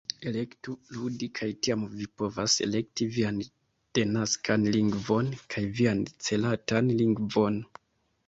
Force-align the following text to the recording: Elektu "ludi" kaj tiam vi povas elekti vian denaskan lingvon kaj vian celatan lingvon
Elektu 0.29 0.71
"ludi" 0.93 1.27
kaj 1.39 1.49
tiam 1.65 1.83
vi 1.97 2.05
povas 2.21 2.55
elekti 2.67 3.05
vian 3.17 3.37
denaskan 3.99 4.65
lingvon 4.77 5.29
kaj 5.55 5.63
vian 5.81 6.01
celatan 6.29 6.89
lingvon 7.03 7.61